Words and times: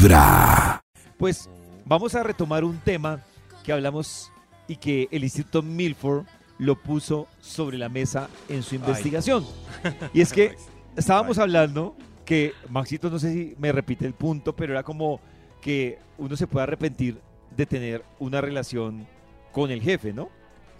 Vibra. 0.00 0.82
Pues 1.18 1.50
vamos 1.84 2.14
a 2.14 2.22
retomar 2.22 2.64
un 2.64 2.78
tema 2.78 3.22
que 3.62 3.70
hablamos 3.70 4.32
y 4.66 4.76
que 4.76 5.08
el 5.10 5.24
Instituto 5.24 5.60
Milford 5.60 6.24
lo 6.58 6.74
puso 6.80 7.28
sobre 7.42 7.76
la 7.76 7.90
mesa 7.90 8.30
en 8.48 8.62
su 8.62 8.76
investigación. 8.76 9.44
Y 10.14 10.22
es 10.22 10.32
que 10.32 10.56
estábamos 10.96 11.36
hablando 11.36 11.94
que, 12.24 12.54
Maxito, 12.70 13.10
no 13.10 13.18
sé 13.18 13.32
si 13.32 13.54
me 13.58 13.72
repite 13.72 14.06
el 14.06 14.14
punto, 14.14 14.56
pero 14.56 14.72
era 14.72 14.82
como 14.82 15.20
que 15.60 15.98
uno 16.16 16.34
se 16.34 16.46
puede 16.46 16.62
arrepentir 16.62 17.20
de 17.54 17.66
tener 17.66 18.02
una 18.18 18.40
relación 18.40 19.06
con 19.52 19.70
el 19.70 19.82
jefe, 19.82 20.14
¿no? 20.14 20.30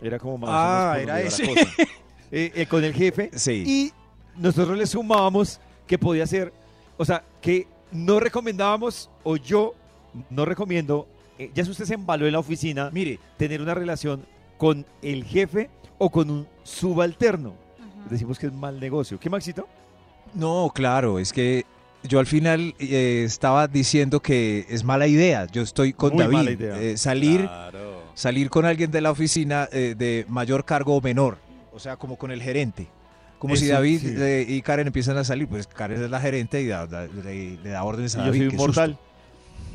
Era 0.01 0.19
como 0.19 0.39
más 0.39 0.49
o 0.49 0.53
menos 0.53 0.65
Ah, 0.65 0.99
era 0.99 1.21
ese. 1.21 1.45
la 1.45 1.49
cosa. 1.49 1.71
Eh, 2.33 2.53
eh, 2.55 2.67
con 2.67 2.85
el 2.85 2.95
jefe. 2.95 3.29
Sí. 3.35 3.65
Y 3.67 3.93
nosotros 4.41 4.79
le 4.79 4.87
sumábamos 4.87 5.61
que 5.87 5.99
podía 5.99 6.25
ser, 6.29 6.53
o 6.97 7.05
sea, 7.05 7.25
que 7.43 7.67
no 7.93 8.21
recomendábamos, 8.21 9.11
o 9.23 9.37
yo 9.37 9.75
no 10.31 10.45
recomiendo, 10.45 11.07
eh, 11.39 11.51
ya 11.55 11.65
si 11.65 11.71
usted 11.71 11.85
se 11.85 11.95
embaló 11.95 12.27
en 12.27 12.33
la 12.33 12.39
oficina, 12.39 12.91
Mire, 12.93 13.19
tener 13.37 13.61
una 13.63 13.75
relación 13.75 14.25
con 14.59 14.85
el 15.03 15.25
jefe 15.25 15.71
o 15.99 16.11
con 16.11 16.31
un 16.31 16.47
subalterno. 16.63 17.55
Decimos 18.09 18.39
que 18.39 18.47
es 18.47 18.53
mal 18.53 18.81
negocio. 18.81 19.19
¿Qué, 19.21 19.29
Maxito? 19.31 19.67
no, 20.35 20.71
claro, 20.75 21.19
es 21.19 21.33
que 21.33 21.65
yo 22.03 22.19
al 22.19 22.27
final 22.27 22.75
eh, 22.79 23.25
estaba 23.27 23.67
diciendo 23.69 24.21
que 24.21 24.65
es 24.69 24.85
mala 24.85 25.07
idea. 25.07 25.47
Yo 25.47 25.63
estoy 25.63 25.93
con 25.93 26.15
Muy 26.15 26.23
David. 26.23 26.37
mala 26.37 26.51
idea. 26.53 26.81
Eh, 26.81 26.97
salir, 26.97 27.41
Claro. 27.43 28.03
salir 28.15 28.49
con 28.49 28.65
alguien 28.65 28.91
de 28.91 29.01
la 29.03 29.11
oficina 29.11 29.69
eh, 29.73 29.95
de 29.99 30.25
mayor 30.29 30.65
cargo 30.65 30.97
o 30.97 31.01
menor. 31.01 31.37
O 31.73 31.79
sea, 31.79 31.97
como 31.97 32.17
con 32.17 32.31
el 32.31 32.43
gerente. 32.43 32.89
Como 33.41 33.57
si 33.57 33.67
David 33.67 34.01
sí. 34.01 34.15
eh, 34.17 34.45
y 34.49 34.63
Karen 34.63 34.87
empiezan 34.87 35.17
a 35.17 35.25
salir, 35.25 35.49
pues 35.49 35.67
Karen 35.67 36.01
es 36.05 36.11
la 36.11 36.21
gerente 36.21 36.63
y 36.63 36.69
da- 36.69 36.87
da- 36.87 37.07
le, 37.09 37.57
le 37.57 37.71
da 37.71 37.83
órdenes 37.83 38.15
a 38.15 38.19
yo 38.19 38.25
David. 38.27 38.39
soy 38.39 38.45
un 38.47 38.51
qué 38.53 38.57
mortal. 38.57 38.99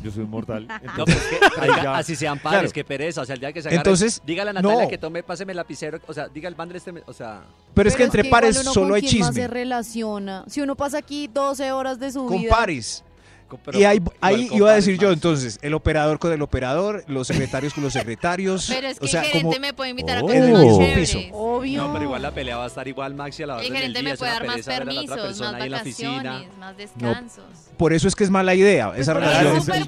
Yo 0.04 0.12
soy 0.12 0.24
un 0.24 0.30
mortal. 0.30 0.68
No, 0.98 1.04
pues 1.06 1.18
que, 1.18 1.62
oiga, 1.62 1.84
ya. 1.84 1.98
así 1.98 2.16
sean 2.16 2.38
padres, 2.38 2.60
Claro. 2.62 2.74
qué 2.74 2.84
pereza. 2.84 3.22
O 3.22 3.26
sea, 3.26 3.34
el 3.34 3.40
día 3.40 3.52
que 3.52 3.62
se 3.64 3.68
agarre, 3.70 3.78
Entonces, 3.80 4.22
dígale 4.26 4.52
a 4.52 4.54
Natalia 4.54 4.84
no. 4.84 4.88
que 4.90 4.98
tome, 5.00 5.24
páseme 5.24 5.52
el 5.54 5.58
lapicero. 5.58 6.00
O 6.08 6.14
sea, 6.14 6.28
diga 6.28 6.48
el 6.48 6.54
bandre 6.56 6.78
este, 6.78 6.94
o 7.08 7.14
sea, 7.14 7.42
Pero 7.74 7.90
es 7.90 7.96
que 7.96 8.04
entre 8.04 8.22
igual 8.26 8.42
pares 8.44 8.56
solo 8.58 8.90
con 8.90 8.96
hay 8.96 9.02
quién 9.02 9.20
más 9.22 9.30
chisme. 9.32 9.42
se 9.42 9.48
relaciona. 9.48 10.44
Si 10.48 10.62
uno 10.62 10.76
pasa 10.76 11.00
aquí 11.00 11.28
12 11.34 11.72
horas 11.72 12.00
de 12.00 12.12
su 12.12 12.26
Con 12.28 12.40
vida. 12.40 12.52
pares. 12.56 13.04
Pero 13.64 13.80
y 13.80 13.84
ahí, 13.84 14.00
iba 14.52 14.72
a 14.72 14.76
decir 14.76 14.98
yo, 14.98 15.08
más. 15.08 15.14
entonces, 15.16 15.60
el 15.62 15.74
operador 15.74 16.20
con 16.20 16.32
el 16.34 16.42
operador, 16.42 17.04
los 17.08 17.28
secretarios 17.28 17.74
con 17.74 17.84
los 17.84 17.94
secretarios. 17.94 18.68
Pero 18.70 18.88
es 18.88 19.00
que 19.00 19.06
o 19.06 19.08
sea, 19.08 19.22
el 19.22 19.28
gerente 19.28 19.48
como 19.48 19.60
me 19.60 19.74
puede 19.74 19.90
invitar 19.92 20.18
a 20.18 20.22
Oh. 20.24 20.28
mismo 20.28 20.78
chéveres. 20.80 21.10
piso. 21.16 21.20
Obvio. 21.34 21.82
No, 21.84 21.94
pero 21.94 22.06
igual 22.06 22.22
la 22.22 22.32
pelea 22.32 22.58
va 22.58 22.64
a 22.64 22.68
estar 22.68 22.88
igual, 22.88 23.14
Maxi, 23.16 23.44
a 23.44 23.48
la 23.48 23.56
orden 23.56 23.66
El 23.68 23.72
del 23.74 23.82
gerente 23.82 24.00
día. 24.02 24.10
me 24.12 24.18
puede 24.18 24.32
dar 24.32 24.46
más 24.48 24.62
permisos, 24.62 25.40
más 25.40 25.60
vacaciones, 25.70 26.58
más 26.58 26.78
descansos. 26.78 27.44
por 27.78 27.94
eso 27.94 28.08
es 28.08 28.16
que 28.16 28.24
es 28.24 28.30
mala 28.30 28.54
idea 28.56 28.94
esa 28.96 29.14
porque 29.14 29.30
Claro, 29.30 29.50
relación. 29.52 29.78
es 29.78 29.88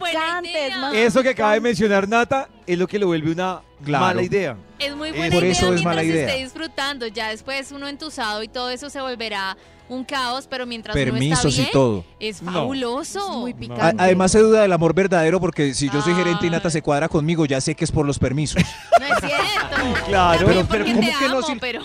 idea. 0.50 0.92
Eso 1.06 1.24
que 1.24 1.30
acaba 1.30 1.54
de 1.54 1.62
mencionar 1.62 2.08
Nata 2.08 2.50
es 2.66 2.78
lo 2.78 2.88
que 2.88 3.00
lo 3.00 3.08
vuelve 3.08 3.32
una 3.32 3.62
Claro. 3.84 4.06
mala 4.06 4.22
idea. 4.24 4.58
Es 4.80 4.96
muy 4.96 5.10
Eh, 5.10 5.14
buena 5.14 5.34
por 5.36 5.44
idea 5.44 5.52
eso 5.52 5.66
es 5.66 5.72
mientras 5.72 5.84
mala 5.86 6.04
idea. 6.04 6.28
esté 6.28 6.44
disfrutando. 6.44 7.08
Ya 7.08 7.30
después 7.30 7.72
uno 7.72 7.88
entusado 7.88 8.44
y 8.44 8.48
todo 8.48 8.70
eso 8.70 8.90
se 8.90 9.00
volverá 9.02 9.56
un 9.90 10.04
caos, 10.04 10.48
pero 10.50 10.66
mientras 10.66 10.96
uno 10.96 11.02
está 11.04 11.14
Permisos 11.14 11.56
bien, 11.56 11.68
y 11.70 11.72
todo. 11.72 12.04
es 12.20 12.42
No. 12.42 12.52
fabuloso. 12.52 13.20
Es 13.20 13.36
muy 13.38 13.52
A- 13.52 13.56
picante. 13.56 14.04
además 14.04 14.32
se 14.32 14.40
duda 14.40 14.62
del 14.62 14.74
amor 14.74 14.94
verdadero 14.94 15.40
porque 15.40 15.74
si 15.74 15.90
yo 15.90 16.02
soy 16.02 16.14
gerente 16.14 16.46
y 16.46 16.50
Nata 16.50 16.68
Ay. 16.68 16.72
se 16.74 16.82
cuadra 16.82 17.08
conmigo, 17.10 17.46
ya 17.46 17.62
sé 17.62 17.74
que 17.76 17.86
es 17.86 17.92
por 17.92 18.06
los 18.06 18.20
permisos. 18.20 18.62
No 19.00 19.06
es 19.06 19.20
cierto. 19.20 19.78
Claro, 20.08 20.48
pero 20.48 20.66
porque 20.66 20.84
¿cómo 20.86 21.00
te 21.00 21.06
que 21.20 21.28
no 21.30 21.38
amo, 21.38 21.48
si- 21.48 21.56
pero 21.60 21.82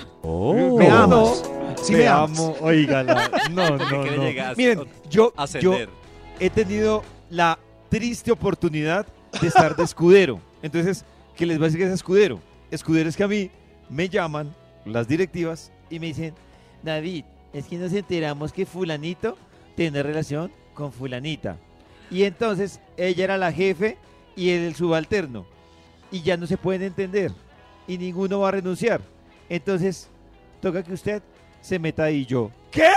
me 0.78 0.88
No, 0.88 0.96
amas. 0.96 1.42
Sí 1.82 1.92
me 1.94 2.06
amas. 2.08 2.38
amo, 2.38 2.56
oígala. 2.60 3.30
No, 3.50 3.70
no, 3.76 4.04
no. 4.04 4.04
Miren, 4.56 4.78
yo, 4.78 4.86
yo 5.10 5.32
Ascender. 5.36 5.88
he 6.40 6.50
tenido 6.50 7.02
la 7.30 7.58
triste 7.88 8.30
oportunidad 8.32 9.06
de 9.40 9.46
estar 9.48 9.74
de 9.76 9.82
escudero. 9.84 10.40
Entonces, 10.62 11.04
¿qué 11.36 11.46
les 11.46 11.58
va 11.58 11.62
a 11.62 11.66
decir 11.66 11.80
que 11.80 11.86
es 11.86 11.92
escudero? 11.92 12.40
Escudero 12.70 13.08
es 13.08 13.16
que 13.16 13.24
a 13.24 13.28
mí 13.28 13.50
me 13.90 14.08
llaman 14.08 14.54
las 14.84 15.06
directivas 15.08 15.70
y 15.90 15.98
me 15.98 16.06
dicen, 16.06 16.34
David, 16.82 17.24
es 17.52 17.66
que 17.66 17.76
nos 17.76 17.92
enteramos 17.92 18.52
que 18.52 18.66
fulanito 18.66 19.36
tiene 19.76 20.02
relación 20.02 20.50
con 20.74 20.92
fulanita. 20.92 21.56
Y 22.10 22.24
entonces 22.24 22.80
ella 22.96 23.24
era 23.24 23.38
la 23.38 23.52
jefe 23.52 23.96
y 24.36 24.50
él 24.50 24.62
el 24.62 24.74
subalterno. 24.74 25.46
Y 26.10 26.22
ya 26.22 26.36
no 26.36 26.46
se 26.46 26.56
pueden 26.58 26.82
entender. 26.82 27.32
Y 27.86 27.96
ninguno 27.98 28.40
va 28.40 28.48
a 28.48 28.52
renunciar. 28.52 29.00
Entonces, 29.48 30.08
toca 30.60 30.82
que 30.82 30.92
usted 30.92 31.22
se 31.60 31.78
meta 31.78 32.04
ahí 32.04 32.18
y 32.20 32.26
yo. 32.26 32.50
¿Qué? 32.70 32.88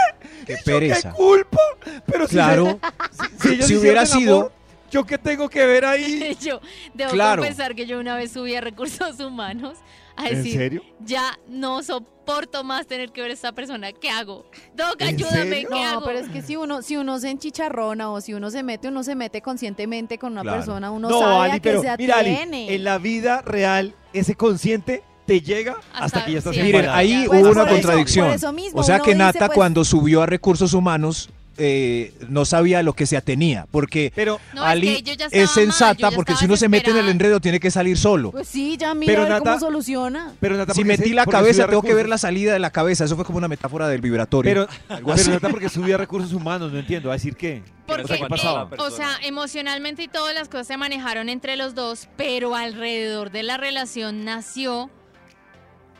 Qué 0.45 0.53
¿Yo 0.57 0.63
pereza. 0.65 1.11
¿Qué 1.11 1.15
culpa? 1.15 1.59
Pero 2.05 2.27
si 2.27 2.33
Claro, 2.35 2.79
si, 3.41 3.53
ellos 3.53 3.67
si 3.67 3.77
hubiera 3.77 4.05
sido- 4.05 4.35
amor, 4.37 4.51
¿yo 4.91 5.05
qué 5.05 5.17
tengo 5.17 5.49
que 5.49 5.65
ver 5.65 5.85
ahí? 5.85 6.35
yo 6.41 6.59
debo 6.93 7.11
Claro. 7.11 7.41
confesar 7.41 7.75
que 7.75 7.85
yo 7.85 7.99
una 7.99 8.15
vez 8.15 8.31
subí 8.31 8.55
a 8.55 8.61
recursos 8.61 9.19
humanos 9.19 9.77
a 10.17 10.29
¿En 10.29 10.43
serio? 10.43 10.81
ya 11.01 11.37
no 11.49 11.83
soporto 11.83 12.63
más 12.63 12.87
tener 12.87 13.11
que 13.11 13.21
ver 13.21 13.31
a 13.31 13.33
esta 13.33 13.51
persona. 13.51 13.91
¿Qué 13.91 14.09
hago? 14.09 14.45
Doc, 14.73 14.95
¿En 14.99 15.07
ayúdame? 15.09 15.63
¿qué 15.63 15.67
No, 15.69 15.77
hago? 15.83 16.05
pero 16.05 16.19
es 16.19 16.29
que 16.29 16.41
si 16.41 16.55
uno, 16.55 16.81
si 16.81 16.95
uno 16.95 17.19
se 17.19 17.29
enchicharrona 17.29 18.09
o 18.09 18.21
si 18.21 18.33
uno 18.33 18.49
se 18.49 18.63
mete, 18.63 18.87
uno 18.87 19.03
se 19.03 19.13
mete 19.15 19.41
conscientemente 19.41 20.17
con 20.17 20.31
una 20.31 20.41
Claro. 20.43 20.57
persona, 20.57 20.89
uno 20.91 21.09
no, 21.09 21.19
sabe 21.19 21.35
Ali, 21.35 21.51
a 21.51 21.53
qué 21.55 21.69
pero 21.69 21.81
se 21.81 21.97
mira, 21.97 22.17
Ali, 22.19 22.31
atiene. 22.33 22.73
en 22.75 22.83
la 22.85 22.97
vida 22.97 23.41
real, 23.41 23.93
ese 24.13 24.35
consciente 24.35 25.03
te 25.25 25.41
llega 25.41 25.73
hasta, 25.91 26.05
Hasta- 26.05 26.25
que 26.25 26.31
ya 26.33 26.37
estás 26.37 26.55
sí, 26.55 26.61
Miren, 26.61 26.87
ahí 26.87 27.25
Pues 27.27 27.41
hubo 27.43 27.51
una 27.51 27.63
eso- 27.63 27.71
contradicción. 27.71 28.27
por 28.27 28.35
eso 28.35 28.53
mismo, 28.53 28.79
o 28.79 28.83
sea 28.83 28.99
que 28.99 29.11
dice, 29.11 29.17
Nata 29.17 29.47
pues- 29.47 29.55
cuando 29.55 29.83
subió 29.83 30.21
a 30.21 30.27
recursos 30.27 30.73
humanos 30.73 31.29
eh, 31.57 32.13
no 32.29 32.45
sabía 32.45 32.79
a 32.79 32.83
lo 32.83 32.93
que 32.93 33.05
se 33.05 33.17
atenía, 33.17 33.65
porque 33.71 34.11
Pero, 34.15 34.39
No, 34.53 34.63
es 34.63 34.67
Ali 34.69 34.95
que 34.95 35.01
yo 35.03 35.13
ya 35.13 35.25
estaba 35.25 35.43
es 35.43 35.49
mal, 35.49 35.55
sensata, 35.55 36.09
yo 36.09 36.15
porque 36.15 36.35
si 36.35 36.45
uno 36.45 36.57
se 36.57 36.67
mete 36.69 36.91
en 36.91 36.97
el 36.97 37.09
enredo 37.09 37.39
tiene 37.39 37.59
que 37.59 37.71
salir 37.71 37.97
solo. 37.97 38.31
Pues 38.31 38.47
sí, 38.47 38.77
ya 38.77 38.93
mira 38.93 39.11
Pero, 39.11 39.21
a 39.21 39.25
ver 39.25 39.33
Nata- 39.33 39.43
cómo 39.51 39.59
soluciona. 39.59 40.33
pero 40.39 40.57
Nata, 40.57 40.73
Si 40.73 40.81
¿por 40.81 40.91
qué 40.91 40.97
metí 40.97 41.09
se- 41.09 41.15
la 41.15 41.25
cabeza, 41.25 41.53
subía 41.63 41.67
tengo 41.67 41.81
que 41.81 41.93
ver 41.93 42.09
la 42.09 42.17
salida 42.17 42.53
de 42.53 42.59
la 42.59 42.71
cabeza. 42.71 43.05
Eso 43.05 43.15
fue 43.15 43.25
como 43.25 43.37
una 43.37 43.47
metáfora 43.47 43.87
del 43.87 44.01
vibratorio. 44.01 44.49
Pero, 44.67 44.67
Algo 44.89 45.11
pero 45.11 45.21
así. 45.21 45.29
Nata, 45.29 45.49
porque 45.49 45.69
subía 45.69 45.97
recursos 45.97 46.33
humanos, 46.33 46.71
no 46.71 46.79
entiendo. 46.79 47.09
¿A 47.09 47.13
decir 47.13 47.35
qué? 47.35 47.63
Porque, 47.87 48.03
O 48.03 48.07
sea, 48.07 48.17
¿qué 48.17 48.23
eh, 48.23 48.77
o 48.79 48.89
sea, 48.91 49.09
emocionalmente 49.23 50.03
y 50.03 50.07
todas 50.07 50.33
las 50.33 50.49
cosas 50.49 50.67
se 50.67 50.77
manejaron 50.77 51.29
entre 51.29 51.55
los 51.55 51.75
dos, 51.75 52.07
pero 52.17 52.55
alrededor 52.55 53.31
de 53.31 53.43
la 53.43 53.57
relación 53.57 54.25
nació. 54.25 54.89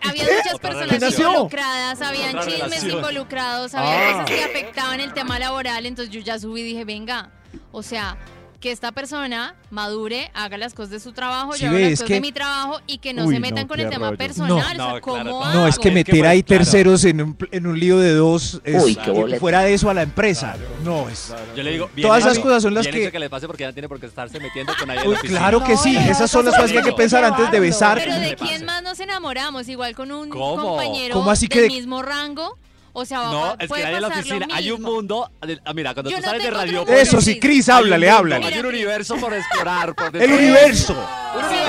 Había 0.01 0.23
muchas 0.23 0.59
personas 0.59 1.19
involucradas, 1.19 2.01
habían 2.01 2.29
Otra 2.38 2.45
chismes 2.45 2.61
relación. 2.69 2.91
involucrados, 2.97 3.73
había 3.75 4.09
Ah. 4.09 4.11
cosas 4.11 4.25
que 4.25 4.44
afectaban 4.44 5.00
el 5.00 5.13
tema 5.13 5.39
laboral, 5.39 5.85
entonces 5.85 6.13
yo 6.13 6.22
ya 6.22 6.38
subí 6.39 6.61
y 6.61 6.63
dije, 6.63 6.85
venga, 6.85 7.31
o 7.72 7.81
sea, 7.81 8.17
que 8.61 8.72
esta 8.72 8.91
persona 8.91 9.53
madure, 9.69 10.31
haga 10.33 10.57
las 10.57 10.73
cosas 10.73 10.89
de 10.89 11.00
su 11.00 11.11
trabajo, 11.11 11.53
Sí, 11.53 11.59
yo 11.63 11.67
hago 11.67 11.75
ve, 11.75 11.83
las 11.83 11.91
es 11.91 12.00
cosas 12.00 12.07
que- 12.07 12.13
de 12.16 12.22
mi 12.22 12.31
trabajo 12.31 12.81
y 12.88 12.97
que 12.97 13.13
no 13.13 13.25
Uy, 13.25 13.35
se 13.35 13.39
metan 13.39 13.63
no, 13.63 13.67
con 13.67 13.78
qué 13.78 13.83
el 13.83 13.89
tema 13.91 14.06
rollo. 14.07 14.17
personal, 14.17 14.50
No. 14.50 14.56
o 14.57 14.61
sea, 14.63 14.94
No, 14.95 15.01
¿cómo 15.01 15.41
claro? 15.41 15.53
No, 15.59 15.67
es 15.67 15.78
que 15.78 15.91
meter 15.91 16.25
ahí 16.25 16.41
claro. 16.41 16.63
terceros 16.63 17.06
en 17.06 17.22
un, 17.22 17.33
pl- 17.35 17.50
en 17.56 17.67
un 17.67 17.79
lío 17.79 18.00
de 18.00 18.13
dos 18.16 18.62
es 18.63 18.83
Uy, 18.83 18.95
qué 18.95 19.12
boleta. 19.12 19.39
fuera 19.39 19.62
de 19.62 19.73
eso 19.75 19.88
a 19.89 19.94
la 19.94 20.01
empresa. 20.01 20.56
No, 20.83 21.07
es. 21.09 21.31
Yo 21.56 21.62
le 21.62 21.72
digo, 21.73 21.85
Todas 21.85 21.95
bien 21.95 22.17
esas 22.17 22.33
hecho, 22.33 22.41
cosas 22.41 22.63
son 22.63 22.73
las 22.73 22.85
bien 22.85 22.95
que- 22.95 23.03
hecho 23.03 23.12
que 23.12 23.19
le 23.19 23.29
pase 23.29 23.45
porque 23.45 23.62
ya 23.63 23.67
no 23.67 23.73
tiene 23.73 23.88
por 23.89 24.00
qué 24.00 24.07
estarse 24.07 24.39
metiendo 24.39 24.73
con 24.79 24.88
nadie 24.88 25.01
en 25.01 25.07
Uy, 25.09 25.13
la 25.13 25.19
oficina. 25.19 25.39
claro 25.41 25.63
que 25.63 25.73
No, 25.73 25.83
sí, 25.83 25.91
y 25.94 25.97
esas 26.09 26.31
son 26.31 26.45
las 26.45 26.56
cosas 26.56 26.72
que 26.72 26.77
hay 26.79 26.83
que 26.85 26.94
pensar 26.94 27.23
antes 27.23 27.51
de 27.51 27.59
besar. 27.59 28.00
Pero 28.00 28.16
¿de 28.19 28.35
quién 28.35 28.66
enamoramos? 29.31 29.68
Igual 29.68 29.96
con 29.96 30.12
un 30.12 30.30
¿Cómo? 30.30 30.62
compañero 30.62 31.13
¿Cómo 31.16 31.31
así 31.31 31.47
que 31.47 31.62
del 31.62 31.69
de- 31.69 31.75
mismo 31.75 32.02
rango. 32.02 32.58
O 32.97 33.03
sea, 33.03 33.19
va- 33.19 33.31
No, 33.31 33.56
es 33.59 33.69
que 33.69 33.84
ahí 33.84 33.94
en 33.96 34.02
la 34.02 34.08
oficina 34.08 34.47
hay 34.53 34.72
un 34.72 34.81
mundo. 34.81 35.30
de- 35.41 35.59
ah, 35.66 35.74
mira, 35.74 35.94
cuando 35.94 36.09
Yo 36.09 36.16
tú 36.18 36.22
no 36.24 36.28
sales 36.30 36.44
de 36.44 36.52
radio. 36.52 36.88
Eso 36.88 37.19
sí, 37.19 37.40
Cris, 37.41 37.68
háblale, 37.68 38.09
háblale. 38.09 38.46
Hay 38.46 38.58
un 38.59 38.68
universo 38.68 39.18
por 39.18 39.34
explorar. 39.34 39.94
Por 39.94 40.16
El 40.16 40.31
universo. 40.31 40.96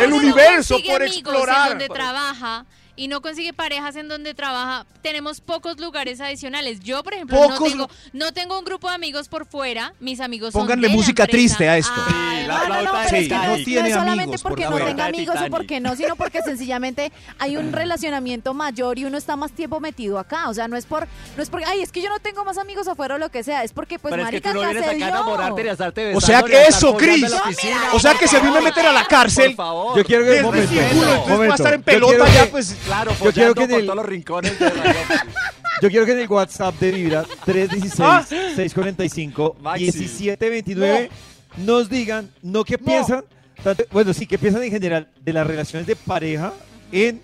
El 0.00 0.12
universo 0.12 0.74
consigue 0.74 0.92
por 0.92 1.02
amigos 1.02 1.16
explorar. 1.18 1.72
En 1.72 1.78
donde 1.78 1.88
trabaja 1.88 2.64
y 2.96 3.08
no 3.08 3.20
consigue 3.20 3.52
parejas 3.52 3.94
en 3.96 4.08
donde 4.08 4.34
trabaja, 4.34 4.86
tenemos 5.02 5.40
pocos 5.40 5.78
lugares 5.78 6.20
adicionales. 6.20 6.80
Yo, 6.80 7.02
por 7.04 7.14
ejemplo, 7.14 7.38
no 7.48 7.58
tengo, 7.62 7.90
no 8.12 8.32
tengo 8.32 8.58
un 8.58 8.64
grupo 8.64 8.88
de 8.88 8.94
amigos 8.94 9.28
por 9.28 9.46
fuera. 9.46 9.92
Mis 10.00 10.20
amigos 10.20 10.52
son 10.52 10.62
Pónganle 10.62 10.88
música 10.88 11.24
empresa. 11.24 11.26
triste 11.56 11.68
a 11.68 11.76
esto. 11.78 11.92
Ay, 12.08 12.36
Sí, 12.42 12.46
la 12.46 12.68
No, 12.68 12.82
no, 12.82 12.92
pero 13.04 13.16
es 13.16 13.28
que 13.28 13.34
no, 13.34 13.42
no 13.42 13.56
no 13.58 13.64
tiene 13.64 13.88
es 13.88 13.94
solamente 13.94 14.22
amigos 14.22 14.42
por 14.42 14.50
porque 14.52 14.64
la 14.64 14.70
no 14.70 14.76
fuera. 14.76 14.86
tenga 14.90 15.04
amigos 15.06 15.36
o 15.40 15.50
porque 15.50 15.80
no, 15.80 15.96
sino 15.96 16.16
porque 16.16 16.42
sencillamente 16.42 17.12
hay 17.38 17.56
un 17.56 17.72
relacionamiento 17.72 18.54
mayor 18.54 18.98
y 18.98 19.04
uno 19.04 19.18
está 19.18 19.36
más 19.36 19.52
tiempo 19.52 19.80
metido 19.80 20.18
acá. 20.18 20.48
O 20.48 20.54
sea, 20.54 20.68
no 20.68 20.76
es 20.76 20.86
por, 20.86 21.06
no 21.36 21.42
es 21.42 21.50
porque, 21.50 21.66
ay, 21.66 21.80
es 21.82 21.92
que 21.92 22.00
yo 22.02 22.08
no 22.08 22.18
tengo 22.20 22.44
más 22.44 22.58
amigos 22.58 22.88
afuera 22.88 23.16
o 23.16 23.18
lo 23.18 23.30
que 23.30 23.42
sea, 23.42 23.62
es 23.64 23.72
porque 23.72 23.98
pues 23.98 24.12
Pero 24.12 24.22
es 24.22 24.28
que 24.30 24.34
marica 24.36 24.50
tú 24.52 24.54
no 24.56 24.62
acá 24.62 24.70
vienes 24.72 24.84
se 24.90 24.96
acá 24.96 25.04
a 25.06 25.08
dio. 25.10 25.16
enamorarte 25.16 25.62
ni 25.62 25.68
a 25.68 25.72
estarte 25.72 26.14
O 26.14 26.20
sea 26.20 26.42
que 26.42 26.62
eso, 26.66 26.96
Cris. 26.96 27.30
O 27.92 27.98
sea 28.00 28.14
que 28.14 28.26
si 28.28 28.36
a 28.36 28.40
mí 28.40 28.50
me 28.50 28.60
meten 28.60 28.86
a 28.86 28.92
la 28.92 29.00
Por 29.00 29.08
cárcel, 29.08 29.54
favor. 29.54 29.96
Yo 29.96 30.04
quiero 30.04 30.24
que... 30.24 30.42
momento, 30.42 30.72
ese 30.72 30.88
culo, 30.94 31.00
entonces 31.02 31.24
voy 31.24 31.24
a 31.24 31.28
momento. 31.36 31.54
estar 31.54 31.74
en 31.74 31.82
pelota 31.82 32.28
ya, 32.32 32.46
pues. 32.50 32.76
Claro, 32.86 33.12
Yo 33.22 33.32
quiero 33.32 33.54
que 33.54 33.64
en 33.64 33.70
por 33.70 33.80
el- 33.80 33.86
todos 33.86 33.96
los 33.96 34.06
rincones 34.06 34.58
de 34.58 34.70
Radio 34.70 34.94
Yo 35.82 35.90
quiero 35.90 36.06
que 36.06 36.12
en 36.12 36.20
el 36.20 36.28
WhatsApp 36.28 36.74
de 36.80 36.90
Vibra 36.92 37.24
316-645 37.44 39.56
Maxi. 39.60 39.84
1729 39.84 41.10
nos 41.58 41.88
digan, 41.90 42.30
no 42.42 42.64
qué 42.64 42.78
No. 42.78 42.84
piensan, 42.84 43.24
tanto- 43.62 43.84
bueno, 43.92 44.12
sí, 44.14 44.26
qué 44.26 44.38
piensan 44.38 44.62
en 44.62 44.70
general 44.70 45.08
de 45.20 45.32
las 45.32 45.46
relaciones 45.46 45.86
de 45.86 45.96
pareja 45.96 46.52
en 46.92 47.20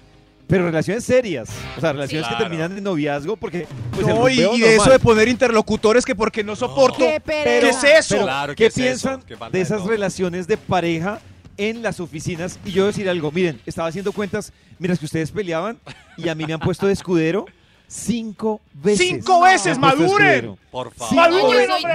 pero 0.48 0.64
relaciones 0.66 1.04
serias. 1.04 1.48
O 1.78 1.80
sea, 1.80 1.92
relaciones 1.94 2.26
Sí. 2.28 2.34
que 2.34 2.38
terminan 2.42 2.76
en 2.76 2.84
noviazgo 2.84 3.36
porque... 3.36 3.66
Pues, 3.92 4.06
el 4.06 4.14
No, 4.14 4.28
y, 4.28 4.36
de 4.60 4.76
eso 4.76 4.90
de 4.90 4.98
poner 4.98 5.28
interlocutores 5.28 6.04
que 6.04 6.14
porque 6.14 6.44
no 6.44 6.54
soporto. 6.56 6.98
Qué 6.98 7.22
¿Qué 7.24 7.68
es 7.70 7.82
eso? 7.84 8.20
Claro, 8.22 8.52
¿qué 8.54 8.56
¿qué 8.56 8.66
es 8.66 8.76
eso? 8.76 8.82
piensan 9.08 9.22
Qué 9.22 9.36
falta 9.36 9.52
de 9.52 9.58
de 9.58 9.62
esas 9.64 9.82
relaciones 9.84 10.46
de 10.46 10.58
pareja 10.58 11.20
en 11.68 11.82
las 11.82 12.00
oficinas? 12.00 12.58
Y 12.64 12.72
yo 12.72 12.86
decir 12.86 13.08
algo, 13.08 13.30
miren, 13.32 13.60
estaba 13.66 13.88
haciendo 13.88 14.12
cuentas, 14.12 14.52
mira, 14.78 14.94
es 14.94 14.98
que 15.00 15.06
ustedes 15.06 15.30
peleaban 15.30 15.78
y 16.16 16.28
a 16.28 16.34
mí 16.34 16.44
me 16.46 16.52
han 16.54 16.60
puesto 16.60 16.86
de 16.86 16.92
escudero 16.92 17.46
cinco 17.88 18.62
veces. 18.72 19.06
¡Cinco 19.06 19.42
veces! 19.42 19.74
De 19.74 19.80
¡Maduren! 19.80 20.56
Por 20.70 20.94
favor. 20.94 21.14
No, 21.14 21.20
Maduren, 21.20 21.68
yo 21.68 21.76
hombre. 21.76 21.94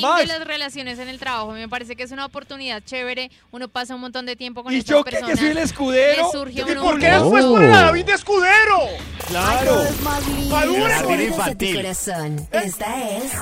No, 0.00 0.16
de 0.16 0.26
las 0.26 0.44
relaciones 0.46 0.98
en 0.98 1.08
el 1.08 1.18
trabajo. 1.18 1.52
Me 1.52 1.68
parece 1.68 1.94
que 1.94 2.02
es 2.04 2.10
una 2.10 2.24
oportunidad 2.24 2.82
chévere. 2.82 3.30
Uno 3.50 3.68
pasa 3.68 3.94
un 3.94 4.00
montón 4.00 4.24
de 4.24 4.34
tiempo 4.36 4.62
con 4.62 4.72
¿Y 4.72 4.78
estas 4.78 4.96
yo 4.96 5.04
personas. 5.04 5.30
¿Que 5.32 5.36
soy 5.36 5.48
el 5.48 5.58
escudero? 5.58 6.30
¿Y 6.50 6.60
uno 6.62 6.82
por 6.82 6.98
qué 6.98 7.10
después 7.10 7.44
No. 7.44 7.50
ponen 7.52 7.70
a 7.72 7.82
David 7.82 8.04
de 8.06 8.12
escudero? 8.12 8.78
Claro. 9.28 9.84
¡Maduren! 10.02 11.06
De 11.08 11.16
tu 11.16 11.22
infantil. 11.34 11.76
corazón. 11.76 12.48
Esta 12.52 13.16
es 13.18 13.32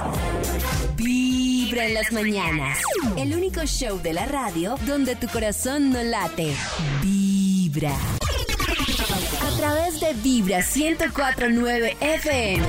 Vibra 1.74 1.88
en 1.88 1.94
las 1.94 2.12
mañanas. 2.12 2.78
El 3.16 3.34
único 3.34 3.64
show 3.66 4.00
de 4.00 4.12
la 4.12 4.26
radio 4.26 4.76
donde 4.86 5.16
tu 5.16 5.26
corazón 5.26 5.90
no 5.90 6.04
late. 6.04 6.54
Vibra. 7.02 7.96
A 9.42 9.56
través 9.56 10.00
de 10.00 10.12
Vibra 10.22 10.58
1049 10.58 11.96
FM. 12.00 12.64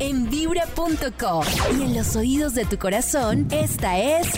En 0.00 0.28
vibra.com. 0.28 1.44
Y 1.78 1.82
en 1.82 1.94
los 1.94 2.14
oídos 2.14 2.54
de 2.54 2.66
tu 2.66 2.76
corazón, 2.76 3.48
esta 3.50 3.98
es 3.98 4.28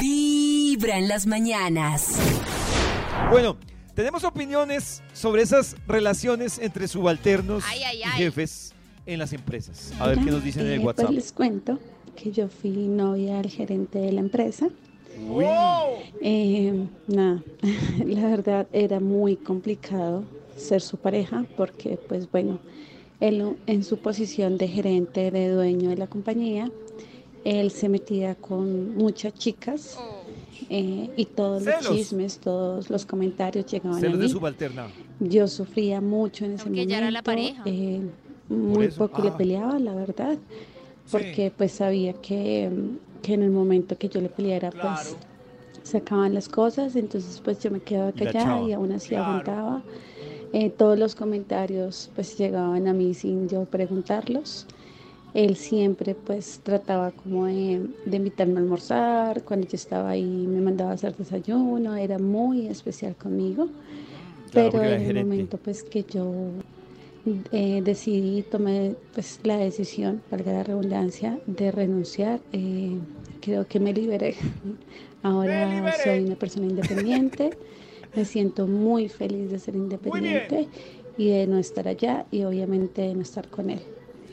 Vibra 0.00 0.98
en 0.98 1.06
las 1.06 1.28
mañanas. 1.28 2.16
Bueno, 3.30 3.58
tenemos 3.94 4.24
opiniones 4.24 5.04
sobre 5.12 5.42
esas 5.42 5.76
relaciones 5.86 6.58
entre 6.58 6.88
subalternos 6.88 7.62
Ay, 7.64 7.84
ay, 7.84 8.00
y 8.00 8.08
jefes 8.18 8.74
en 9.06 9.20
las 9.20 9.32
empresas. 9.32 9.92
A 10.00 10.08
ver 10.08 10.18
qué 10.18 10.32
nos 10.32 10.42
dicen 10.42 10.66
en 10.66 10.72
el 10.72 10.80
WhatsApp. 10.80 11.06
Pues 11.06 11.16
les 11.16 11.32
cuento 11.32 11.78
que 12.16 12.30
yo 12.32 12.48
fui 12.48 12.70
novia 12.70 13.36
del 13.38 13.50
gerente 13.50 13.98
de 13.98 14.12
la 14.12 14.20
empresa. 14.20 14.68
Eh, 16.20 16.86
nada, 17.06 17.42
la 18.06 18.28
verdad 18.28 18.66
era 18.72 19.00
muy 19.00 19.36
complicado 19.36 20.24
ser 20.56 20.80
su 20.80 20.96
pareja 20.96 21.44
porque 21.56 21.98
pues 22.08 22.30
bueno, 22.30 22.58
él 23.20 23.56
en 23.66 23.82
su 23.84 23.98
posición 23.98 24.58
de 24.58 24.68
gerente, 24.68 25.30
de 25.30 25.48
dueño 25.50 25.90
de 25.90 25.96
la 25.96 26.06
compañía, 26.06 26.70
él 27.44 27.70
se 27.70 27.88
metía 27.88 28.34
con 28.34 28.96
muchas 28.96 29.34
chicas 29.34 29.96
Oh. 29.98 30.22
eh, 30.70 31.10
y 31.16 31.24
todos 31.26 31.64
Celos. 31.64 31.84
los 31.84 31.96
chismes, 31.96 32.38
todos 32.38 32.88
los 32.88 33.04
comentarios 33.04 33.66
llegaban 33.66 33.98
a 33.98 34.00
Celos 34.00 34.18
de 34.20 34.26
mí. 34.26 34.30
subalterna. 34.32 34.86
Yo 35.18 35.48
sufría 35.48 36.00
mucho 36.00 36.44
en 36.44 36.52
ese 36.52 36.62
Aunque 36.62 36.76
momento. 36.80 36.90
ya 36.90 36.98
era 36.98 37.10
la 37.10 37.22
pareja. 37.22 37.62
eh, 37.66 38.00
muy 38.48 38.88
poco 38.88 39.22
le 39.22 39.28
Ah. 39.30 39.36
peleaba, 39.36 39.78
la 39.78 39.94
verdad, 39.94 40.38
porque 41.10 41.52
pues 41.56 41.72
sabía 41.72 42.14
que, 42.14 42.70
que 43.22 43.34
en 43.34 43.42
el 43.42 43.50
momento 43.50 43.96
que 43.98 44.08
yo 44.08 44.20
le 44.20 44.28
peleara, 44.28 44.70
pues 44.70 45.16
se 45.82 45.98
acaban 45.98 46.34
las 46.34 46.48
cosas, 46.48 46.96
entonces 46.96 47.40
pues 47.44 47.58
yo 47.60 47.70
me 47.70 47.80
quedaba 47.80 48.12
callada 48.12 48.62
y 48.62 48.72
aún 48.72 48.92
así 48.92 49.14
aguantaba. 49.14 49.82
Eh, 50.52 50.70
todos 50.70 50.98
los 50.98 51.14
comentarios 51.14 52.10
pues 52.14 52.36
llegaban 52.36 52.86
a 52.86 52.92
mí 52.92 53.14
sin 53.14 53.48
yo 53.48 53.64
preguntarlos. 53.64 54.66
Él 55.34 55.56
siempre 55.56 56.14
pues 56.14 56.60
trataba 56.62 57.10
como 57.10 57.46
de, 57.46 57.86
de 58.04 58.16
invitarme 58.16 58.56
a 58.56 58.58
almorzar, 58.58 59.42
cuando 59.44 59.66
yo 59.66 59.76
estaba 59.76 60.10
ahí 60.10 60.46
me 60.46 60.60
mandaba 60.60 60.90
a 60.90 60.94
hacer 60.94 61.16
desayuno, 61.16 61.96
era 61.96 62.18
muy 62.18 62.66
especial 62.66 63.16
conmigo. 63.16 63.68
Claro, 64.50 64.72
Pero 64.72 64.84
en 64.84 65.16
el 65.16 65.24
momento 65.24 65.56
pues 65.56 65.82
que 65.82 66.04
yo 66.04 66.30
eh, 67.52 67.80
decidí, 67.84 68.42
tomé 68.42 68.94
pues 69.14 69.40
la 69.44 69.56
decisión, 69.58 70.22
valga 70.30 70.52
la 70.52 70.62
redundancia, 70.64 71.38
de 71.46 71.70
renunciar, 71.70 72.40
eh, 72.52 72.96
creo 73.40 73.66
que 73.66 73.78
me 73.80 73.92
liberé. 73.92 74.34
Ahora 75.22 75.92
soy 76.02 76.20
una 76.24 76.34
persona 76.36 76.66
independiente, 76.66 77.50
me 78.14 78.24
siento 78.24 78.66
muy 78.66 79.08
feliz 79.08 79.50
de 79.50 79.58
ser 79.58 79.76
independiente 79.76 80.68
y 81.16 81.28
de 81.28 81.46
no 81.46 81.58
estar 81.58 81.86
allá 81.86 82.26
y 82.32 82.42
obviamente 82.42 83.02
de 83.02 83.14
no 83.14 83.22
estar 83.22 83.48
con 83.48 83.70
él. 83.70 83.80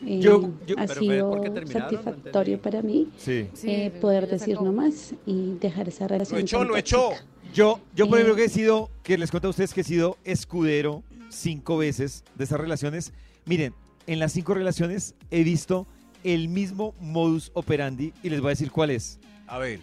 Eh, 0.05 0.19
Yo- 0.21 0.49
yo- 0.65 0.75
ha 0.79 0.87
sido 0.87 1.35
no 1.35 1.67
satisfactorio 1.67 2.59
para 2.61 2.81
mí 2.81 3.09
Sí. 3.17 3.47
Sí, 3.53 3.69
eh, 3.69 3.91
poder 4.01 4.27
decir 4.29 4.59
no 4.61 4.71
más 4.71 5.13
y 5.25 5.55
dejar 5.59 5.89
esa 5.89 6.07
relación. 6.07 6.39
echó, 6.39 6.59
tan 6.59 6.67
lo 6.69 6.77
echó. 6.77 7.09
Yo, 7.53 7.79
yo 7.95 8.07
por 8.07 8.17
Eh. 8.17 8.21
ejemplo 8.21 8.35
que 8.37 8.45
he 8.45 8.49
sido, 8.49 8.89
que 9.03 9.17
les 9.17 9.29
cuento 9.29 9.47
a 9.47 9.51
ustedes 9.51 9.73
que 9.73 9.81
he 9.81 9.83
sido 9.83 10.17
escudero 10.23 11.03
cinco 11.29 11.77
veces 11.77 12.23
de 12.35 12.43
esas 12.43 12.59
relaciones. 12.59 13.13
Miren, 13.45 13.73
en 14.07 14.19
las 14.19 14.33
cinco 14.33 14.53
relaciones 14.53 15.15
he 15.31 15.43
visto 15.43 15.87
el 16.23 16.49
mismo 16.49 16.93
modus 16.99 17.51
operandi 17.53 18.13
y 18.23 18.29
les 18.29 18.41
voy 18.41 18.49
a 18.49 18.51
decir 18.51 18.71
cuál 18.71 18.89
es. 18.89 19.19
A 19.47 19.57
ver. 19.57 19.79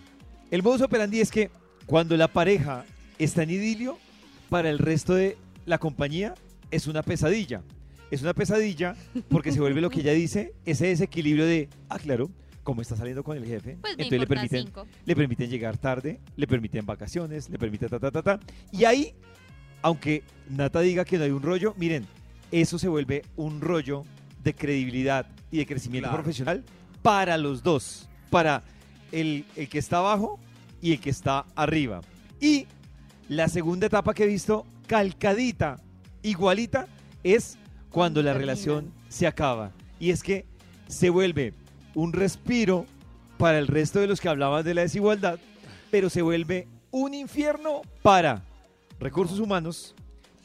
El 0.51 0.63
modus 0.63 0.83
operandi 0.83 1.21
es 1.21 1.31
que 1.31 1.51
cuando 1.87 2.17
la 2.17 2.29
pareja 2.29 2.85
está 3.19 3.43
en 3.43 3.51
idilio, 3.51 3.99
para 4.49 4.71
el 4.71 4.79
resto 4.79 5.15
de 5.15 5.37
la 5.65 5.79
compañía 5.79 6.35
es 6.71 6.87
una 6.87 7.03
pesadilla. 7.03 7.63
Es 8.11 8.23
una 8.23 8.35
pesadilla 8.35 8.95
porque 9.29 9.51
se 9.51 9.61
vuelve 9.61 9.81
lo 9.81 9.91
que 9.91 10.01
ella 10.01 10.13
dice, 10.13 10.55
ese 10.65 10.87
desequilibrio 10.87 11.45
de, 11.45 11.69
ah, 11.89 11.99
claro, 11.99 12.31
como 12.63 12.83
está 12.83 12.97
saliendo 12.97 13.25
con 13.25 13.37
el 13.37 13.45
jefe, 13.45 13.79
Pues 13.81 13.93
entonces 13.93 14.21
le 14.21 14.27
permiten, 14.27 14.65
cinco. 14.67 14.87
le 15.05 15.17
permiten 15.17 15.51
llegar 15.51 15.77
tarde, 15.79 16.21
le 16.37 16.47
permiten 16.47 16.85
vacaciones, 16.87 17.49
le 17.49 17.59
permiten 17.59 17.89
ta, 17.89 17.99
ta, 17.99 18.11
ta, 18.11 18.23
ta. 18.23 18.41
Y 18.73 18.85
ahí, 18.85 19.15
aunque 19.87 20.25
Nata 20.51 20.81
diga 20.81 21.05
que 21.05 21.17
no 21.17 21.23
hay 21.23 21.31
un 21.31 21.43
rollo, 21.43 21.73
miren, 21.77 22.09
eso 22.51 22.77
se 22.77 22.89
vuelve 22.89 23.23
un 23.37 23.61
rollo 23.61 24.03
de 24.43 24.53
credibilidad 24.53 25.27
y 25.53 25.59
de 25.59 25.67
crecimiento 25.67 26.09
Claro. 26.09 26.25
profesional 26.25 26.65
para 27.03 27.39
los 27.39 27.63
dos, 27.63 28.09
para 28.29 28.65
el, 29.13 29.45
el 29.55 29.69
que 29.69 29.79
está 29.79 29.99
abajo 29.99 30.41
y 30.83 30.91
el 30.91 30.99
que 31.01 31.11
está 31.11 31.45
arriba. 31.55 32.01
Y 32.41 32.67
la 33.29 33.49
segunda 33.49 33.87
etapa 33.87 34.13
que 34.13 34.25
he 34.25 34.27
visto, 34.27 34.67
calcadita, 34.89 35.77
igualita, 36.25 36.89
es 37.23 37.57
cuando 37.89 38.25
la 38.25 38.35
relación 38.35 38.93
se 39.09 39.29
acaba. 39.29 39.71
Y 40.01 40.11
es 40.11 40.25
que 40.25 40.47
se 40.89 41.11
vuelve 41.11 41.55
un 41.95 42.13
respiro 42.13 42.87
para 43.39 43.61
el 43.61 43.69
resto 43.69 44.01
de 44.01 44.09
los 44.09 44.21
que 44.21 44.29
hablaban 44.29 44.65
de 44.65 44.75
la 44.75 44.81
desigualdad, 44.83 45.39
pero 45.93 46.11
se 46.11 46.23
vuelve 46.23 46.67
un 46.91 47.15
infierno 47.15 47.83
para 48.03 48.43
recursos 49.01 49.39
humanos, 49.39 49.95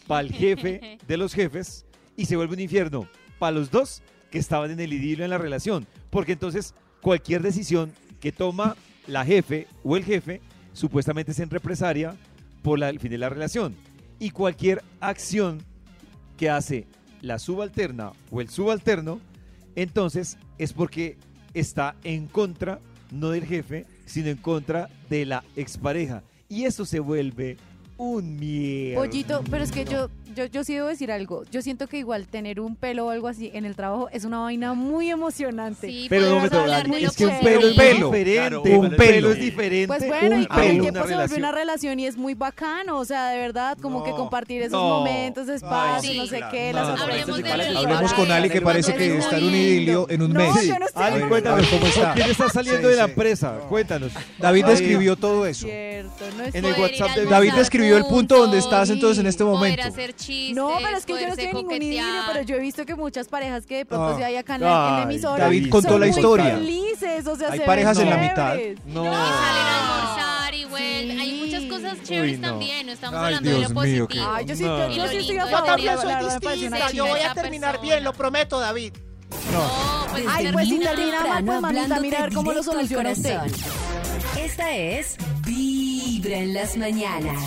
para 0.08 0.22
el 0.22 0.32
jefe 0.34 0.98
de 1.08 1.18
los 1.18 1.34
jefes, 1.34 1.86
y 2.18 2.26
se 2.26 2.36
vuelve 2.36 2.54
un 2.56 2.60
infierno 2.60 3.08
para 3.40 3.52
los 3.58 3.72
dos 3.72 4.02
que 4.30 4.38
estaban 4.40 4.72
en 4.72 4.80
el 4.80 4.94
idilio 4.94 5.24
en 5.24 5.32
la 5.32 5.38
relación. 5.38 5.88
Porque 6.10 6.34
entonces 6.34 6.74
cualquier 7.02 7.42
decisión 7.42 7.92
que 8.20 8.32
toma 8.32 8.76
la 9.08 9.26
jefe 9.26 9.68
o 9.84 9.98
el 9.98 10.04
jefe, 10.06 10.42
supuestamente 10.74 11.32
es 11.32 11.40
en 11.40 11.50
represaria 11.50 12.16
por 12.62 12.78
la- 12.80 12.90
el 12.90 13.00
fin 13.00 13.12
de 13.12 13.18
la 13.18 13.30
relación. 13.30 13.76
Y 14.20 14.30
cualquier 14.30 14.84
acción 15.00 15.64
que 16.38 16.50
hace 16.50 16.86
la 17.22 17.40
subalterna 17.40 18.12
o 18.30 18.42
el 18.42 18.50
subalterno, 18.50 19.20
entonces 19.76 20.38
es 20.58 20.74
porque 20.74 21.18
está 21.54 21.96
en 22.04 22.28
contra, 22.28 22.80
no 23.12 23.30
del 23.30 23.46
jefe, 23.46 23.86
sino 24.06 24.30
en 24.30 24.38
contra 24.38 24.90
de 25.10 25.26
la 25.26 25.44
expareja. 25.56 26.24
Y 26.50 26.66
eso 26.66 26.86
se 26.86 27.00
vuelve 27.00 27.58
un 28.02 28.36
miedo. 28.38 29.00
Pollito, 29.00 29.44
pero 29.50 29.64
es 29.64 29.72
que 29.72 29.86
yo, 29.86 30.10
yo, 30.36 30.46
yo 30.46 30.64
sí 30.64 30.74
debo 30.76 30.88
decir 30.88 31.12
algo. 31.12 31.44
Yo 31.52 31.62
siento 31.62 31.88
que 31.88 31.98
igual 31.98 32.28
tener 32.28 32.60
un 32.60 32.76
pelo 32.76 33.08
o 33.08 33.10
algo 33.10 33.28
así 33.28 33.52
en 33.54 33.66
el 33.66 33.76
trabajo 33.76 34.10
es 34.12 34.26
una 34.26 34.40
vaina 34.40 34.74
muy 34.74 35.10
emocionante. 35.10 35.88
Sí, 35.88 36.08
Pero 36.10 36.30
no 36.30 36.36
me 36.40 36.50
de 36.50 37.04
es 37.06 37.16
que 37.16 37.26
un 37.26 37.32
que 37.38 37.44
pelo 37.44 37.68
es 37.68 37.76
pelo. 37.76 38.08
diferente. 38.12 38.34
Claro, 38.36 38.62
un 38.64 38.90
pelo 38.96 39.32
es 39.32 39.40
diferente. 39.40 39.88
Pues 39.88 40.08
bueno, 40.08 40.36
un 40.36 40.42
y 40.44 40.46
con 40.48 40.60
el 40.60 40.68
pelo, 40.70 40.82
tiempo 40.84 40.90
una 40.90 40.92
se 40.92 41.00
vuelve 41.00 41.16
relación. 41.16 41.40
una 41.40 41.52
relación 41.52 42.00
y 42.00 42.06
es 42.08 42.18
muy 42.18 42.34
bacano, 42.34 42.98
o 43.00 43.06
sea, 43.06 43.30
de 43.30 43.38
verdad, 43.40 43.78
como 43.82 44.04
que 44.04 44.12
No. 44.12 44.18
compartir 44.18 44.62
esos 44.62 44.72
No. 44.74 44.90
momentos, 45.00 45.48
espacios, 45.50 46.12
Ay, 46.12 46.18
no 46.18 46.24
sí, 46.24 46.30
sé 46.30 46.38
claro. 46.38 46.52
qué, 46.52 46.74
No, 46.74 46.80
las 46.80 47.02
hablemos 47.02 47.38
de 47.44 47.50
eso. 47.50 47.80
Hablemos 47.80 48.14
con 48.14 48.32
Ali 48.32 48.50
que 48.50 48.62
parece 48.62 48.94
que 48.96 49.18
está 49.18 49.38
en 49.38 49.44
un 49.46 49.56
idilio 49.56 50.08
en 50.10 50.22
un 50.22 50.34
mes. 50.34 50.66
yo 50.68 50.80
no 50.80 50.86
estoy 50.86 51.04
Ali, 51.04 51.24
cuéntanos, 51.28 51.68
¿cómo 51.68 51.86
está? 51.86 52.14
¿Quién 52.14 52.32
está 52.32 52.50
saliendo 52.50 52.82
Sí, 52.88 52.92
de 52.92 52.96
la 52.98 53.06
sí. 53.06 53.12
empresa? 53.12 53.58
Cuéntanos. 53.70 54.12
David 54.40 54.64
Ahí. 54.66 54.70
describió 54.72 55.16
todo 55.16 55.46
eso. 55.46 55.68
Cierto, 55.68 56.26
no 56.38 56.44
En 56.46 56.66
el 56.66 56.74
WhatsApp 56.80 57.16
de- 57.16 57.26
David 57.26 57.54
describió 57.56 57.98
el 57.98 58.06
punto 58.06 58.38
donde 58.38 58.58
estás 58.58 58.88
Sí. 58.88 58.94
entonces 58.96 59.20
en 59.20 59.28
este 59.28 59.44
momento. 59.44 59.82
Chistes, 60.26 60.56
No, 60.56 60.72
pero 60.84 60.98
es 60.98 61.06
que 61.06 61.14
yo 61.14 61.22
no 61.22 61.28
estoy 61.30 61.46
en 61.46 61.56
ningún 61.56 61.74
idilio, 61.76 62.02
coquetear. 62.04 62.32
pero 62.34 62.46
yo 62.46 62.56
he 62.56 62.60
visto 62.60 62.86
que 62.86 62.96
muchas 62.96 63.28
parejas 63.28 63.66
que 63.66 63.78
de 63.78 63.86
pronto 63.86 64.14
Ah. 64.14 64.18
sí 64.18 64.24
hay 64.24 64.36
acá 64.38 64.56
en 64.56 64.62
la, 64.62 64.88
en 64.90 64.96
la 64.98 65.02
emisora 65.04 65.44
David 65.46 65.70
contó 65.70 65.90
son 65.90 66.00
la 66.02 66.08
muy 66.08 66.16
historia. 66.16 66.56
felices, 66.58 67.28
o 67.28 67.36
sea, 67.36 67.50
Hay 67.52 67.60
se 67.60 67.66
parejas 67.66 67.98
ven 67.98 68.08
en 68.08 68.14
la 68.14 68.18
mitad. 68.22 68.56
chéveres. 68.56 68.80
No. 68.86 69.02
Y 69.04 69.06
salen 69.06 69.16
a 69.18 69.80
almorzar 70.02 70.54
y 70.56 70.66
vuelven. 70.66 71.20
Hay 71.20 71.34
muchas 71.42 71.64
cosas 71.64 72.04
chéveres 72.08 72.36
Uy, 72.36 72.42
no. 72.42 72.48
también. 72.50 72.86
No 72.86 72.92
estamos 72.94 73.20
Ay, 73.20 73.26
hablando 73.26 73.50
de 73.50 73.56
Dios 73.58 73.72
lo 73.72 73.82
mío, 73.82 74.06
positivo. 74.08 74.32
Ay, 74.34 74.46
yo 74.46 74.56
sí, 74.56 74.64
No. 74.64 74.78
yo, 74.90 74.96
yo 74.96 75.08
sí 75.08 75.18
estoy 75.18 75.38
a 75.38 75.46
de 75.46 75.52
favor. 75.52 75.66
tener 75.76 75.86
la 75.86 75.94
esa 75.94 76.06
verdad, 76.06 76.22
me 76.34 76.40
parece 76.42 76.68
una 76.68 76.78
distinta, 76.78 76.92
yo 76.92 77.06
voy 77.08 77.20
a 77.20 77.34
terminar 77.34 77.82
bien, 77.82 78.04
lo 78.04 78.14
prometo, 78.14 78.60
David. 78.60 78.94
No, 79.52 80.08
pues 80.12 80.26
Ay, 80.30 80.50
pues 80.52 80.66
si 80.68 80.78
Termina 80.80 80.92
termina 80.96 81.20
mal, 81.22 81.28
pues 81.46 81.62
mamita, 81.62 81.68
hablándote 81.68 82.02
mira 82.02 82.18
a 82.18 82.22
ver 82.24 82.34
cómo 82.34 82.52
lo 82.52 82.62
directo 82.62 82.72
al 82.72 82.88
soluciona 82.88 83.12
usted. 83.12 83.38
corazón. 83.38 83.62
Esta 84.38 84.76
es 84.76 85.16
Vibra 85.46 86.38
en 86.38 86.54
las 86.54 86.78
mañanas. 86.78 87.42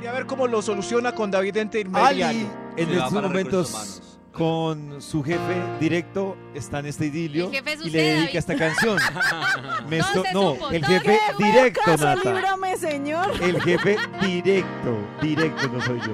Mire 0.00 0.08
a 0.08 0.12
ver 0.12 0.26
cómo 0.26 0.46
lo 0.46 0.62
soluciona 0.62 1.12
con 1.14 1.30
David 1.30 1.56
Intermediario. 1.56 2.26
Ali, 2.26 2.46
en 2.76 2.90
estos 2.90 3.12
momentos, 3.12 4.02
con 4.32 5.02
su 5.02 5.22
jefe 5.22 5.62
directo, 5.78 6.36
está 6.54 6.78
en 6.78 6.86
este 6.86 7.06
idilio 7.06 7.46
El 7.48 7.52
jefe 7.52 7.72
es 7.74 7.84
y 7.84 7.90
le 7.90 8.02
dedica 8.02 8.20
David. 8.26 8.36
esta 8.38 8.56
canción. 8.56 8.98
Me 9.90 9.98
esto- 9.98 10.22
no, 10.32 10.54
supo, 10.54 10.70
el 10.70 10.84
jefe 10.86 11.18
directo, 11.38 11.80
Caso, 11.84 12.04
Nata. 12.04 12.32
líbrame, 12.32 12.76
señor. 12.78 13.30
El 13.42 13.60
jefe 13.60 13.98
directo, 14.22 14.96
directo 15.20 15.68
no 15.68 15.80
soy 15.82 16.00
yo. 16.00 16.12